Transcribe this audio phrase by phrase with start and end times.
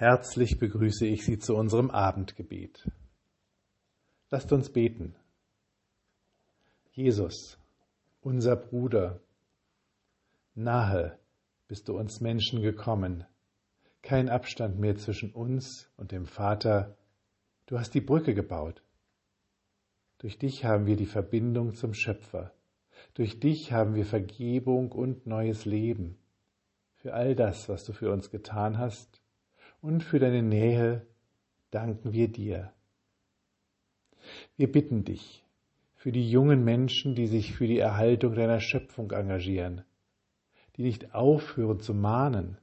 [0.00, 2.90] Herzlich begrüße ich Sie zu unserem Abendgebet.
[4.30, 5.14] Lasst uns beten.
[6.92, 7.58] Jesus,
[8.22, 9.20] unser Bruder,
[10.54, 11.18] nahe
[11.68, 13.26] bist du uns Menschen gekommen,
[14.00, 16.96] kein Abstand mehr zwischen uns und dem Vater,
[17.66, 18.82] du hast die Brücke gebaut.
[20.16, 22.54] Durch dich haben wir die Verbindung zum Schöpfer,
[23.12, 26.16] durch dich haben wir Vergebung und neues Leben.
[26.94, 29.19] Für all das, was du für uns getan hast,
[29.80, 31.06] und für deine Nähe
[31.70, 32.72] danken wir dir.
[34.56, 35.44] Wir bitten dich
[35.94, 39.82] für die jungen Menschen, die sich für die Erhaltung deiner Schöpfung engagieren,
[40.76, 42.58] die nicht aufhören zu mahnen,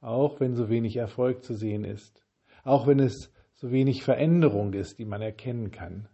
[0.00, 2.24] auch wenn so wenig Erfolg zu sehen ist,
[2.64, 6.08] auch wenn es so wenig Veränderung ist, die man erkennen kann.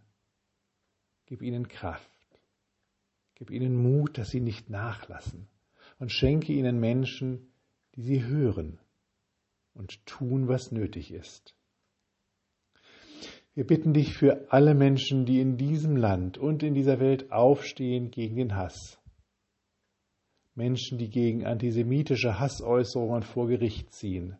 [1.27, 2.09] Gib ihnen Kraft,
[3.35, 5.47] gib ihnen Mut, dass sie nicht nachlassen
[5.99, 7.51] und schenke ihnen Menschen,
[7.95, 8.79] die sie hören
[9.75, 11.55] und tun, was nötig ist.
[13.53, 18.11] Wir bitten dich für alle Menschen, die in diesem Land und in dieser Welt aufstehen
[18.11, 18.99] gegen den Hass.
[20.55, 24.37] Menschen, die gegen antisemitische Hassäußerungen vor Gericht ziehen.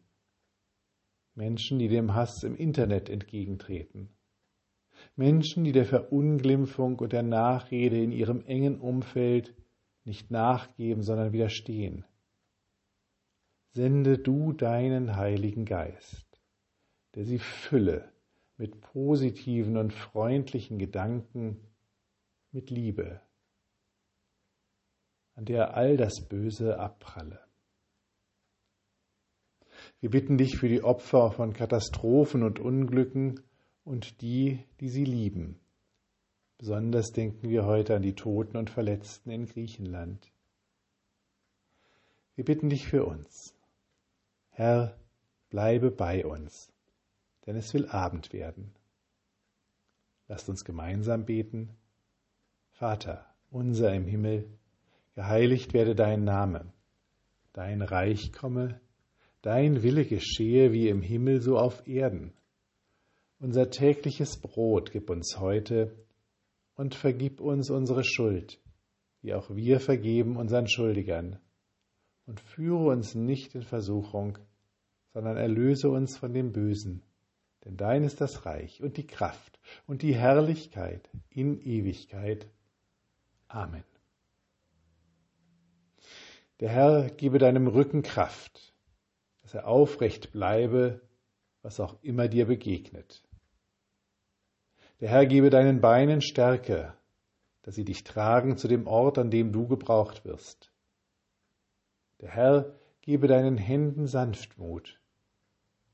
[1.33, 4.09] Menschen, die dem Hass im Internet entgegentreten.
[5.17, 9.53] Menschen, die der Verunglimpfung und der Nachrede in ihrem engen Umfeld
[10.05, 12.05] nicht nachgeben, sondern widerstehen
[13.75, 16.41] sende du deinen Heiligen Geist,
[17.13, 18.09] der sie fülle
[18.55, 21.59] mit positiven und freundlichen Gedanken,
[22.53, 23.19] mit Liebe,
[25.33, 27.41] an der all das Böse abpralle.
[29.99, 33.41] Wir bitten dich für die Opfer von Katastrophen und Unglücken
[33.83, 35.59] und die, die sie lieben.
[36.57, 40.31] Besonders denken wir heute an die Toten und Verletzten in Griechenland.
[42.35, 43.54] Wir bitten dich für uns
[44.57, 44.97] Herr,
[45.49, 46.71] bleibe bei uns,
[47.45, 48.73] denn es will Abend werden.
[50.29, 51.75] Lasst uns gemeinsam beten.
[52.71, 54.47] Vater, unser im Himmel,
[55.13, 56.71] geheiligt werde dein Name,
[57.51, 58.79] dein Reich komme,
[59.41, 62.31] dein Wille geschehe wie im Himmel so auf Erden.
[63.39, 65.93] Unser tägliches Brot gib uns heute
[66.77, 68.61] und vergib uns unsere Schuld,
[69.21, 71.39] wie auch wir vergeben unseren Schuldigern
[72.25, 74.37] und führe uns nicht in Versuchung,
[75.13, 77.03] sondern erlöse uns von dem Bösen.
[77.63, 82.47] Denn dein ist das Reich und die Kraft und die Herrlichkeit in Ewigkeit.
[83.47, 83.83] Amen.
[86.59, 88.73] Der Herr gebe deinem Rücken Kraft,
[89.41, 91.01] dass er aufrecht bleibe,
[91.61, 93.23] was auch immer dir begegnet.
[95.01, 96.93] Der Herr gebe deinen Beinen Stärke,
[97.63, 100.71] dass sie dich tragen zu dem Ort, an dem du gebraucht wirst.
[102.25, 104.99] Der Herr gebe deinen Händen Sanftmut,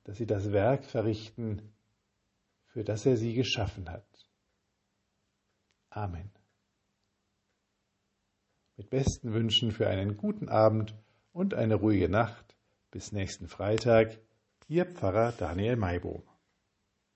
[0.06, 1.74] dass sie das Werk verrichten,
[2.68, 4.08] für das er sie geschaffen hat.
[5.90, 6.32] Amen.
[8.78, 10.96] Mit besten Wünschen für einen guten Abend
[11.34, 12.56] und eine ruhige Nacht.
[12.92, 14.18] Bis nächsten Freitag,
[14.70, 16.24] Ihr Pfarrer Daniel Maibo.